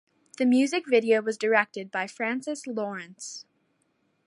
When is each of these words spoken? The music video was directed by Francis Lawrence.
The 0.39 0.47
music 0.47 0.85
video 0.87 1.21
was 1.21 1.37
directed 1.37 1.91
by 1.91 2.07
Francis 2.07 2.65
Lawrence. 2.65 3.45